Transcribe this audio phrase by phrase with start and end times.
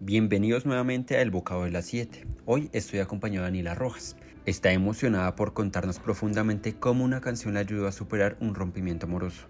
[0.00, 2.24] Bienvenidos nuevamente a El Bocado de las 7.
[2.46, 4.16] Hoy estoy acompañado de Anila Rojas.
[4.46, 9.48] Está emocionada por contarnos profundamente cómo una canción le ayudó a superar un rompimiento amoroso.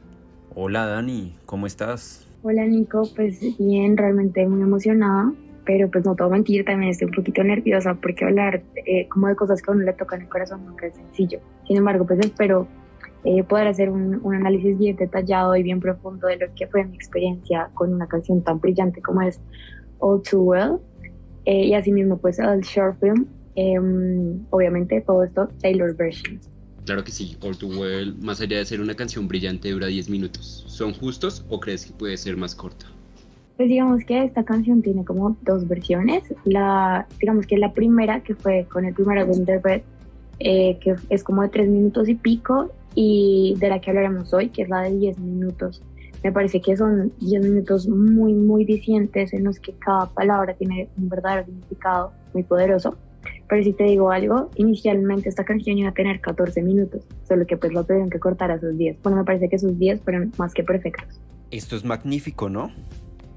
[0.54, 2.26] Hola Dani, ¿cómo estás?
[2.42, 5.34] Hola Nico, pues bien, realmente muy emocionada,
[5.66, 9.36] pero pues no todo mentir, también estoy un poquito nerviosa porque hablar eh, como de
[9.36, 11.40] cosas que a uno le tocan el corazón nunca es sencillo.
[11.66, 12.66] Sin embargo, pues espero
[13.24, 16.86] eh, poder hacer un, un, análisis bien detallado y bien profundo de lo que fue
[16.86, 19.40] mi experiencia con una canción tan brillante como es
[20.00, 20.78] All Too Well
[21.44, 26.40] eh, y asimismo pues el short film, em, obviamente todo esto Taylor version.
[26.84, 30.08] Claro que sí, All Too Well, más allá de ser una canción brillante, dura 10
[30.08, 30.64] minutos.
[30.66, 32.86] ¿Son justos o crees que puede ser más corta?
[33.56, 36.22] Pues digamos que esta canción tiene como dos versiones.
[36.44, 39.82] La, digamos que la primera, que fue con el primer álbum de
[40.38, 44.48] eh, que es como de 3 minutos y pico, y de la que hablaremos hoy,
[44.48, 45.82] que es la de 10 minutos.
[46.22, 50.88] Me parece que son 10 minutos muy, muy dicientes en los que cada palabra tiene
[50.96, 52.96] un verdadero significado muy poderoso.
[53.48, 57.56] Pero si te digo algo, inicialmente esta canción iba a tener 14 minutos, solo que
[57.56, 59.02] pues lo tuvieron que cortar a esos 10.
[59.02, 61.20] Bueno, me parece que esos 10 fueron más que perfectos.
[61.50, 62.70] Esto es magnífico, ¿no?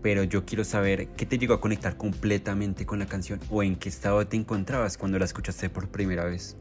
[0.02, 3.76] Pero yo quiero saber qué te llegó a conectar completamente con la canción o en
[3.76, 6.58] qué estado te encontrabas cuando la escuchaste por primera vez.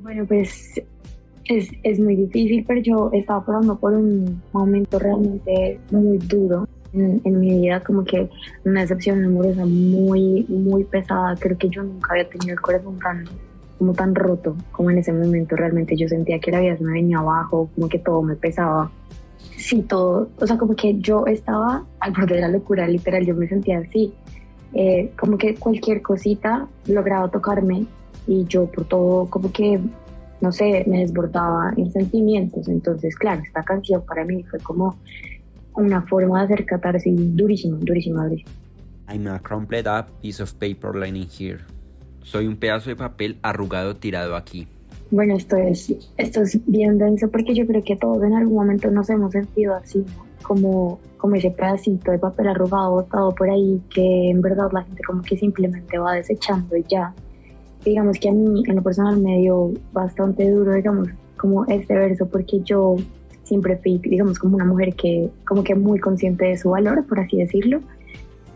[0.00, 0.80] Bueno, pues
[1.48, 7.20] es, es muy difícil, pero yo estaba pasando por un momento realmente muy duro en,
[7.24, 8.28] en, mi vida, como que
[8.64, 11.34] una decepción amorosa muy, muy pesada.
[11.36, 13.24] Creo que yo nunca había tenido el corazón tan,
[13.78, 15.56] como tan roto como en ese momento.
[15.56, 18.90] Realmente yo sentía que la vida se me venía abajo, como que todo me pesaba.
[19.56, 23.34] Sí, todo, o sea, como que yo estaba al borde de la locura, literal, yo
[23.34, 24.12] me sentía así.
[24.74, 27.86] Eh, como que cualquier cosita lograba tocarme
[28.26, 29.80] y yo por todo como que
[30.40, 32.68] no sé, me desbordaba en sentimientos.
[32.68, 34.96] Entonces, claro, esta canción para mí fue como
[35.74, 38.50] una forma de hacer catarsis durísima, durísima, durísima.
[39.08, 41.60] I'm a crumpled up piece of paper lying here.
[42.22, 44.66] Soy un pedazo de papel arrugado tirado aquí.
[45.10, 48.90] Bueno, esto es, esto es bien denso porque yo creo que todos en algún momento
[48.90, 50.04] nos hemos sentido así,
[50.42, 55.02] como, como ese pedacito de papel arrugado botado por ahí que en verdad la gente
[55.04, 57.14] como que simplemente va desechando y ya
[57.84, 62.26] digamos que a mí en lo personal me dio bastante duro, digamos, como este verso,
[62.26, 62.96] porque yo
[63.44, 67.20] siempre fui, digamos, como una mujer que, como que muy consciente de su valor, por
[67.20, 67.80] así decirlo,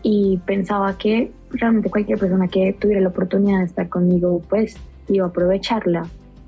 [0.03, 4.75] y pensaba que realmente cualquier persona que tuviera la oportunidad de estar conmigo, pues
[5.07, 6.05] iba a aprovecharla,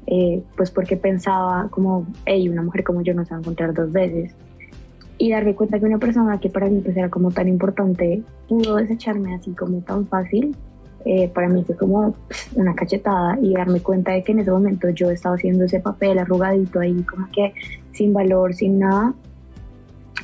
[0.08, 3.74] eh, pues porque pensaba como, hey, una mujer como yo no se va a encontrar
[3.74, 4.34] dos veces.
[5.18, 8.76] Y darme cuenta que una persona que para mí pues era como tan importante pudo
[8.76, 10.56] desecharme así como tan fácil,
[11.06, 12.16] eh, para mí fue como
[12.56, 16.18] una cachetada y darme cuenta de que en ese momento yo estaba haciendo ese papel
[16.18, 17.54] arrugadito ahí, como que
[17.92, 19.14] sin valor, sin nada.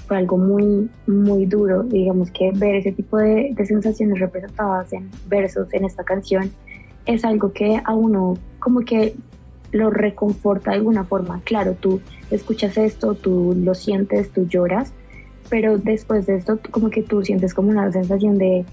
[0.08, 1.84] Fue algo muy, muy duro.
[1.84, 6.52] Digamos que ver ese tipo de, de sensaciones representadas en versos en esta canción
[7.06, 9.16] es algo que a uno como que
[9.72, 11.42] lo reconforta de alguna forma.
[11.44, 14.94] Claro, tú escuchas esto, tú lo sientes, tú lloras,
[15.50, 18.66] pero después de esto como que tú sientes como una sensación de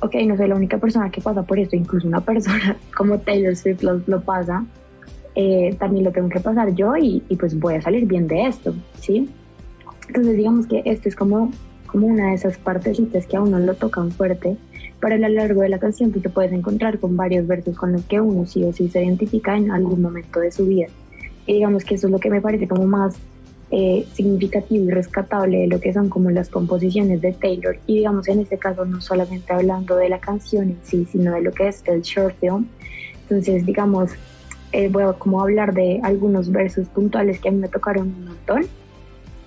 [0.00, 3.56] ok, no soy la única persona que pasa por esto, incluso una persona como Taylor
[3.56, 4.64] Swift lo, lo pasa,
[5.34, 8.74] eh, también lo tengo que pasar yo y, pues voy a salir bien de esto,
[8.98, 9.28] ¿sí?
[10.08, 11.52] Entonces digamos que esto es como,
[11.86, 14.56] como una de esas partecitas que a uno lo tocan fuerte,
[15.00, 17.92] pero a lo largo de la canción tú te puedes encontrar con varios versos con
[17.92, 20.88] los que uno sí o sí se identifica en algún momento de su vida.
[21.46, 23.16] Y digamos que eso es lo que me parece como más
[23.70, 27.78] eh, significativo y rescatable de lo que son como las composiciones de Taylor.
[27.86, 31.42] Y digamos en este caso no solamente hablando de la canción en sí sino de
[31.42, 32.66] lo que es el short film.
[33.22, 34.10] Entonces digamos
[34.72, 38.24] eh, voy a como hablar de algunos versos puntuales que a mí me tocaron un
[38.26, 38.66] montón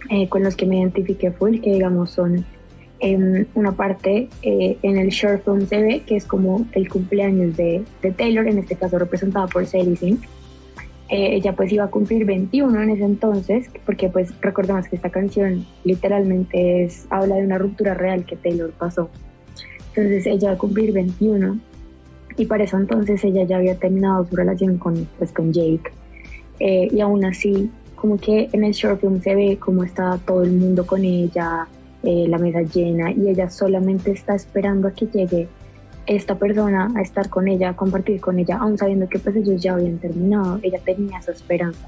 [0.10, 2.46] eh, con los que me identifiqué full que digamos son
[3.00, 7.56] eh, una parte eh, en el short film se ve que es como el cumpleaños
[7.56, 10.24] de, de Taylor en este caso representada por Sadie Sink
[11.14, 15.12] eh, ella pues iba a cumplir 21 en ese entonces, porque pues recordemos que esta
[15.12, 19.12] canción literalmente es, habla de una ruptura real que Taylor pasó.
[19.90, 21.60] Entonces ella va a cumplir 21
[22.36, 25.92] y para eso entonces ella ya había terminado su relación con, pues, con Jake.
[26.60, 30.42] Eh, y aún así, como que en el short film se ve como está todo
[30.42, 31.68] el mundo con ella,
[32.02, 35.48] eh, la mesa llena y ella solamente está esperando a que llegue
[36.06, 39.62] esta persona a estar con ella, a compartir con ella, aún sabiendo que pues ellos
[39.62, 41.88] ya habían terminado, ella tenía esa esperanza.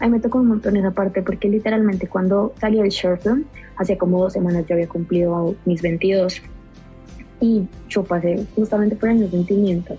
[0.00, 3.44] A mí me tocó un montón esa parte porque literalmente cuando salió el short film,
[3.76, 6.42] hace como dos semanas yo había cumplido mis 22
[7.40, 9.96] y yo pasé justamente por el sentimiento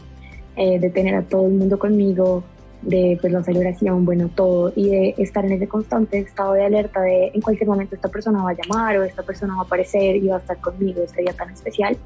[0.55, 2.43] eh, de tener a todo el mundo conmigo,
[2.81, 7.01] de pues la celebración, bueno, todo, y de estar en ese constante estado de alerta
[7.01, 10.17] de en cualquier momento esta persona va a llamar o esta persona va a aparecer
[10.17, 11.97] y va a estar conmigo este día tan especial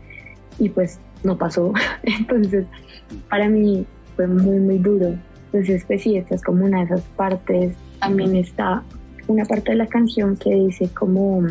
[0.60, 1.74] y pues no pasó.
[2.04, 2.66] Entonces,
[3.30, 3.86] para mí
[4.16, 5.16] fue muy, muy duro.
[5.46, 7.76] Entonces, pues sí, esta es como una de esas partes.
[8.00, 8.84] También está
[9.28, 11.46] una parte de la canción que dice como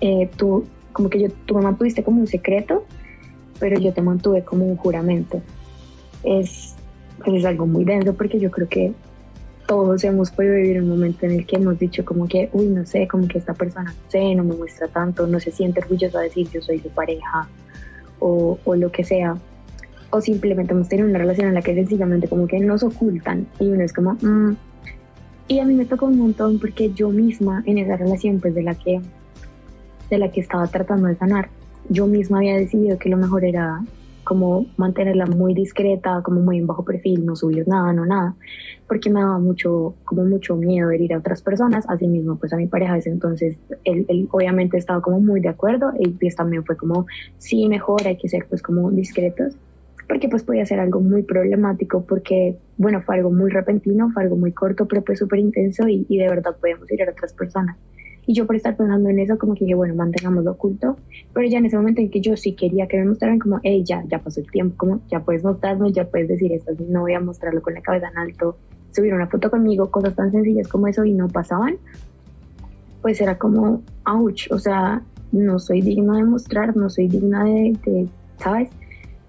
[0.00, 2.84] eh, tú, como que yo, tú me mantuviste como un secreto,
[3.58, 5.40] pero yo te mantuve como un juramento.
[6.22, 6.74] Es,
[7.22, 8.92] pues es algo muy denso porque yo creo que
[9.66, 12.84] todos hemos podido vivir un momento en el que hemos dicho como que, uy, no
[12.84, 16.18] sé, como que esta persona, no sé, no me muestra tanto, no se siente orgulloso
[16.18, 17.48] de decir yo soy su pareja
[18.24, 19.36] o, lo que sea.
[20.10, 23.68] O simplemente hemos tenido una relación en la que sencillamente como que nos ocultan y
[23.68, 24.56] uno es como, mm".
[25.48, 28.62] y a mí me tocó un montón porque yo misma en esa relación pues de
[28.62, 29.00] la que,
[30.10, 31.48] de la que estaba tratando de sanar,
[31.88, 33.80] yo misma había decidido que lo mejor era
[34.24, 38.34] como mantenerla muy discreta, como muy en bajo perfil, no subir nada, no nada,
[38.88, 42.56] porque me daba mucho, como mucho miedo herir a otras personas, así mismo pues a
[42.56, 46.64] mi pareja ese entonces, él, él, obviamente estaba como muy de acuerdo, y pues también
[46.64, 47.06] fue como,
[47.38, 49.56] sí, mejor, hay que ser pues como discretos,
[50.08, 54.36] porque pues podía ser algo muy problemático, porque bueno, fue algo muy repentino, fue algo
[54.36, 57.76] muy corto, pero pues súper intenso y, y de verdad podíamos herir a otras personas.
[58.26, 60.96] Y yo por estar pensando en eso, como que dije, bueno, mantengámoslo oculto.
[61.32, 63.82] Pero ya en ese momento en que yo sí quería que me mostraran, como, hey,
[63.84, 67.14] ya, ya pasó el tiempo, como, ya puedes mostrarme, ya puedes decir esto, no voy
[67.14, 68.56] a mostrarlo con la cabeza en alto,
[68.92, 71.76] subir una foto conmigo, cosas tan sencillas como eso y no pasaban,
[73.02, 77.76] pues era como, ouch, o sea, no soy digna de mostrar, no soy digna de,
[77.84, 78.70] de ¿sabes?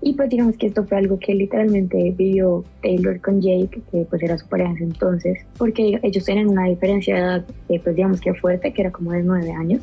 [0.05, 4.21] Y pues digamos que esto fue algo que literalmente vivió Taylor con Jake, que pues
[4.21, 8.35] era su pareja entonces, porque ellos tenían una diferencia de edad, eh, pues digamos que
[8.35, 9.81] fuerte, que era como de nueve años.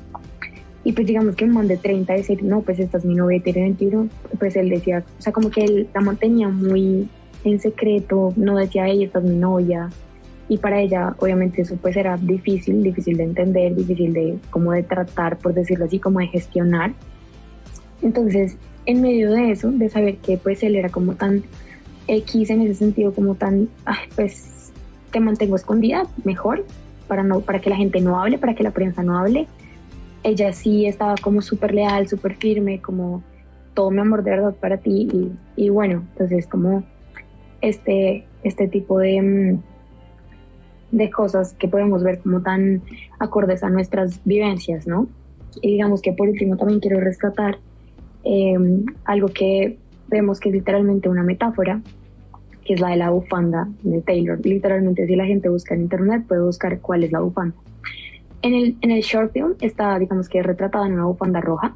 [0.85, 3.39] Y pues digamos que un man de 30 decir, no, pues esta es mi novia
[3.39, 4.09] y tiene 21,
[4.39, 7.09] pues él decía, o sea, como que él la mantenía muy
[7.43, 9.91] en secreto, no decía, ella esta es mi novia.
[10.49, 14.85] Y para ella, obviamente, eso pues era difícil, difícil de entender, difícil de, como de
[14.85, 16.95] tratar, por decirlo así, como de gestionar.
[18.02, 18.56] Entonces,
[18.87, 21.43] en medio de eso, de saber que pues él era como tan
[22.08, 23.69] X en ese sentido, como tan,
[24.16, 24.72] pues
[25.10, 26.64] te mantengo escondida, mejor,
[27.06, 29.46] para, no, para que la gente no hable, para que la prensa no hable.
[30.25, 33.22] Ella sí estaba como súper leal, súper firme, como
[33.75, 36.84] todo mi amor de verdad para ti y, bueno, entonces como
[37.60, 39.62] este, este tipo de, mm,
[40.96, 42.82] de cosas que podemos ver como tan
[43.19, 45.08] acordes a nuestras vivencias, ¿no?
[45.60, 47.58] Y digamos que por último también quiero rescatar
[48.25, 49.79] Em, algo que
[50.09, 51.81] vemos que es literalmente una metáfora,
[52.65, 54.39] que es la de la bufanda de Taylor.
[54.45, 57.57] Literalmente, si la gente busca en internet, puede buscar cuál es la bufanda.
[58.43, 61.75] En el, en el short film está, digamos que retratada en una bufanda roja.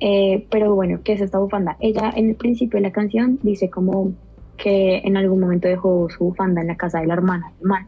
[0.00, 1.76] Eh, pero bueno, ¿qué es esta bufanda?
[1.80, 4.12] Ella en el principio de la canción dice como
[4.56, 7.86] que en algún momento dejó su bufanda en la casa de la hermana del man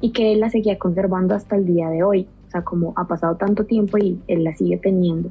[0.00, 2.28] y que él la seguía conservando hasta el día de hoy.
[2.48, 5.30] O sea, como ha pasado tanto tiempo y él la sigue teniendo.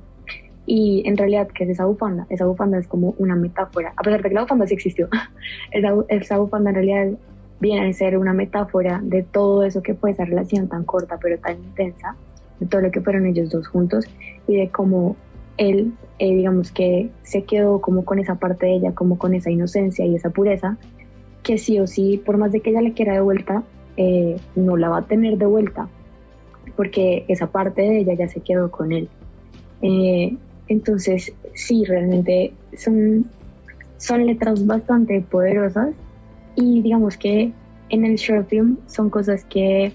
[0.74, 2.26] Y en realidad, ¿qué es esa bufanda?
[2.30, 5.10] Esa bufanda es como una metáfora, a pesar de que la bufanda sí existió.
[5.72, 7.08] esa, esa bufanda en realidad
[7.60, 11.38] viene a ser una metáfora de todo eso que fue esa relación tan corta pero
[11.40, 12.16] tan intensa,
[12.62, 14.06] de todo lo que fueron ellos dos juntos
[14.48, 15.18] y de cómo
[15.58, 19.52] él, eh, digamos que se quedó como con esa parte de ella, como con esa
[19.52, 20.78] inocencia y esa pureza,
[21.44, 23.64] que sí o sí, por más de que ella le quiera de vuelta,
[23.98, 25.90] eh, no la va a tener de vuelta,
[26.78, 29.10] porque esa parte de ella ya se quedó con él.
[29.82, 30.38] Eh,
[30.72, 33.26] entonces, sí, realmente son,
[33.98, 35.90] son letras bastante poderosas
[36.56, 37.52] y digamos que
[37.90, 39.94] en el short film son cosas que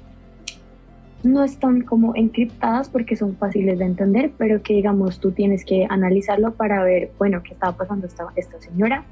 [1.23, 5.87] no están como encriptadas porque son fáciles de entender, pero que digamos tú tienes que
[5.88, 9.04] analizarlo para ver, bueno, qué estaba pasando esta, esta señora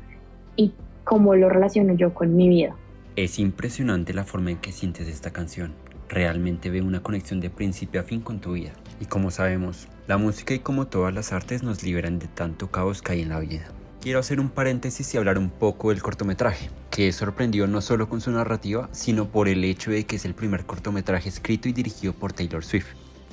[0.56, 2.76] y cómo lo relaciono yo con mi vida.
[3.16, 5.72] Es impresionante la forma en que sientes esta canción.
[6.10, 8.72] Realmente veo una conexión de principio a fin con tu vida.
[9.00, 13.00] Y como sabemos, la música y como todas las artes nos liberan de tanto caos
[13.00, 13.64] que hay en la vida.
[14.02, 18.20] Quiero hacer un paréntesis y hablar un poco del cortometraje, que sorprendió no solo con
[18.20, 22.12] su narrativa, sino por el hecho de que es el primer cortometraje escrito y dirigido
[22.12, 22.88] por Taylor Swift.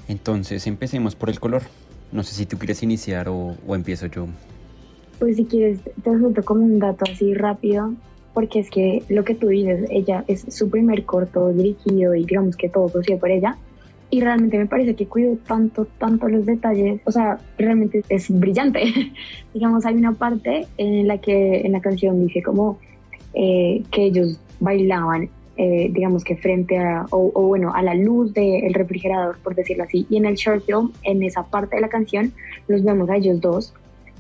[0.08, 1.64] Entonces empecemos por el color.
[2.14, 4.28] No sé si tú quieres iniciar o, o empiezo yo.
[5.20, 7.94] Pues si quieres, te suelto como un dato así rápido,
[8.34, 12.56] porque es que lo que tú dices, ella es su primer corto dirigido y digamos
[12.56, 13.58] que todo producido por ella,
[14.12, 18.84] y realmente me parece que cuido tanto, tanto los detalles, o sea, realmente es brillante.
[19.54, 22.78] Digamos, hay una parte en la que en la canción dice como
[23.34, 28.74] eh, que ellos bailaban, eh, digamos que frente a, o, bueno, a la luz del
[28.74, 32.34] refrigerador, por decirlo así, y en el short film, en esa parte de la canción,
[32.68, 33.74] los vemos a ellos dos,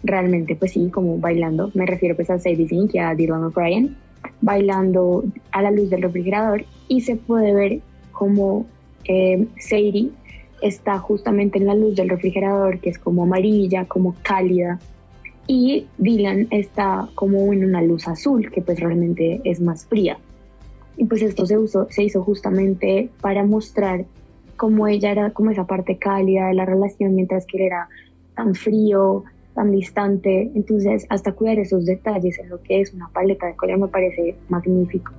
[0.03, 3.97] realmente pues sí, como bailando, me refiero pues a Sadie Sink y a Dylan O'Brien,
[4.39, 7.79] bailando a la luz del refrigerador y se puede ver
[8.11, 8.65] como
[9.11, 10.11] eh, Sadie
[10.61, 14.79] está justamente en la luz del refrigerador, que es como amarilla, como cálida,
[15.47, 20.17] y Dylan está como en una luz azul que pues realmente es más fría.
[20.97, 24.05] Y pues esto se, usó, se hizo justamente para mostrar
[24.55, 27.89] cómo ella era como esa parte cálida de la relación mientras que él era
[28.35, 29.23] tan frío,
[29.55, 30.51] tan distante.
[30.53, 34.35] Entonces hasta cuidar esos detalles en lo que es una paleta de color me parece
[34.47, 35.11] magnífico.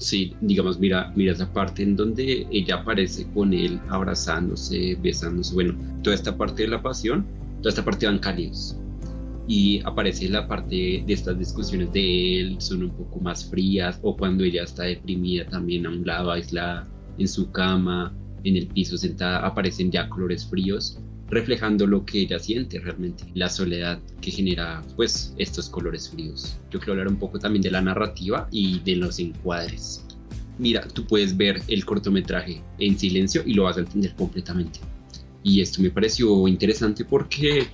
[0.00, 5.76] Sí, digamos, mira, mira esa parte en donde ella aparece con él abrazándose, besándose, bueno,
[6.02, 7.26] toda esta parte de la pasión,
[7.58, 8.78] toda esta parte van cálidos.
[9.46, 14.16] Y aparece la parte de estas discusiones de él, son un poco más frías, o
[14.16, 16.88] cuando ella está deprimida también a un lado, aislada
[17.18, 20.98] en su cama, en el piso sentada, aparecen ya colores fríos
[21.30, 26.58] reflejando lo que ella siente realmente, la soledad que genera pues estos colores fríos.
[26.70, 30.04] Yo quiero hablar un poco también de la narrativa y de los encuadres.
[30.58, 34.80] Mira, tú puedes ver el cortometraje en silencio y lo vas a entender completamente.
[35.42, 37.66] Y esto me pareció interesante porque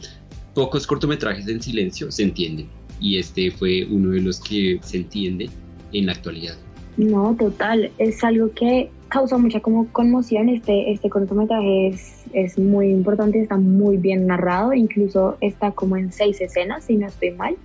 [0.55, 2.69] pocos cortometrajes en silencio se entienden
[3.01, 5.51] y este fue uno de los que se entiende
[5.93, 6.57] en la actualidad.
[6.97, 10.49] No, total, es algo que causa mucha como conmoción.
[10.49, 16.13] Este, este cortometraje es, es muy importante, está muy bien narrado, incluso está como en
[16.13, 17.57] seis escenas, si no estoy mal.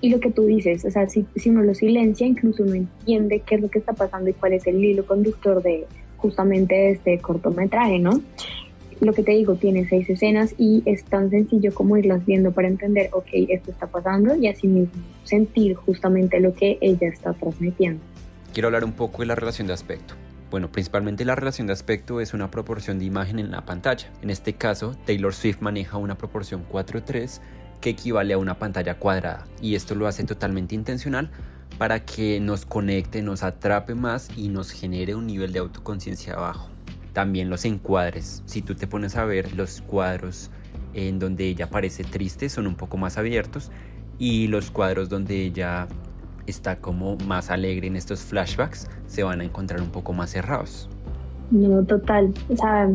[0.00, 3.42] Y lo que tú dices, o sea, si, si uno lo silencia, incluso uno entiende
[3.44, 5.86] qué es lo que está pasando y cuál es el hilo conductor de
[6.18, 8.20] justamente este cortometraje, ¿no?
[9.00, 12.68] Lo que te digo, tiene seis escenas y es tan sencillo como irlas viendo para
[12.68, 14.92] entender, ok, esto está pasando y así mismo
[15.24, 18.00] sentir justamente lo que ella está transmitiendo.
[18.52, 20.14] Quiero hablar un poco de la relación de aspecto.
[20.50, 24.10] Bueno, principalmente la relación de aspecto es una proporción de imagen en la pantalla.
[24.22, 27.40] En este caso, Taylor Swift maneja una proporción 4:3
[27.82, 31.30] que equivale a una pantalla cuadrada y esto lo hace totalmente intencional
[31.76, 36.70] para que nos conecte, nos atrape más y nos genere un nivel de autoconciencia bajo.
[37.12, 40.50] También los encuadres, si tú te pones a ver los cuadros
[40.94, 43.70] en donde ella parece triste son un poco más abiertos
[44.18, 45.86] y los cuadros donde ella
[46.50, 50.88] está como más alegre en estos flashbacks, se van a encontrar un poco más cerrados.
[51.50, 52.32] No, total.
[52.48, 52.90] O sea,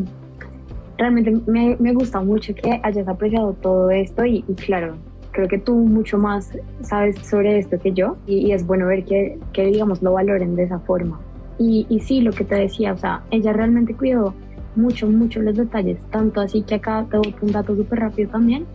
[0.98, 4.96] realmente me, me gusta mucho que hayas apreciado todo esto y, claro,
[5.32, 9.38] creo que tú mucho más sabes sobre esto que yo y, es bueno ver que,
[9.52, 11.20] que, digamos, lo valoren de esa forma.
[11.58, 14.34] Y, y sí, lo que te decía, o sea, ella realmente cuidó
[14.76, 18.66] mucho, mucho los detalles, tanto así que acá te un dato súper rápido también,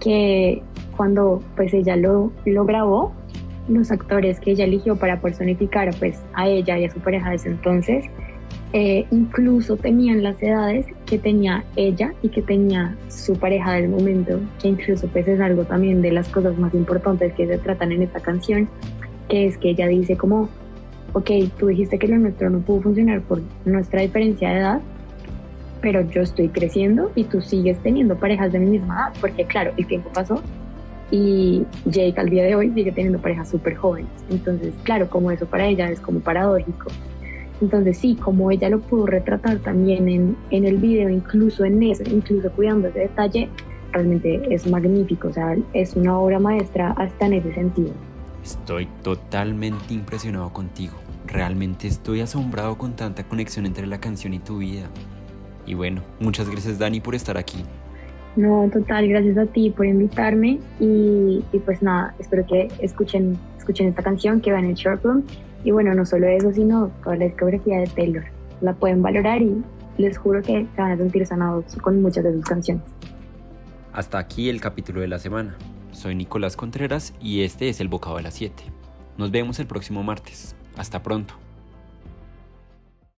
[0.00, 0.62] que
[0.96, 3.12] cuando pues ella lo, lo grabó,
[3.68, 7.36] los actores que ella eligió para personificar pues a ella y a su pareja de
[7.36, 8.04] ese entonces,
[8.72, 14.40] eh, incluso tenían las edades que tenía ella y que tenía su pareja del momento,
[14.60, 18.02] que incluso pues es algo también de las cosas más importantes que se tratan en
[18.02, 18.68] esta canción,
[19.28, 20.48] que es que ella dice como,
[21.12, 24.80] ok, tú dijiste que lo nuestro no pudo funcionar por nuestra diferencia de edad,
[25.80, 29.72] pero yo estoy creciendo y tú sigues teniendo parejas de mi misma edad, porque claro,
[29.76, 30.42] el tiempo pasó
[31.14, 34.10] y Jake al día de hoy sigue teniendo parejas súper jóvenes.
[34.30, 36.88] Entonces, claro, como eso para ella es como paradójico.
[37.60, 42.02] Entonces sí, como ella lo pudo retratar también en, en el video, incluso en eso,
[42.10, 43.48] incluso cuidando ese detalle,
[43.92, 47.92] realmente es magnífico, o sea, es una obra maestra hasta en ese sentido.
[48.42, 50.94] Estoy totalmente impresionado contigo,
[51.28, 54.90] realmente estoy asombrado con tanta conexión entre la canción y tu vida.
[55.64, 57.64] Y bueno, muchas gracias Dani por estar aquí.
[58.36, 64.02] No, total, gracias a ti por invitarme y, pues nada, espero que escuchen, escuchen esta
[64.02, 65.22] canción que va en el Shortfilm
[65.62, 68.24] y bueno, no solo eso, sino toda la discografía de Taylor.
[68.60, 69.62] La pueden valorar y
[69.98, 72.82] les juro que se van a sentir sanados con muchas de sus canciones.
[73.92, 75.56] Hasta aquí el capítulo de la semana.
[75.92, 78.64] Soy Nicolás Contreras y este es el Bocado de las 7.
[79.16, 80.56] Nos vemos el próximo martes.
[80.76, 81.34] Hasta pronto.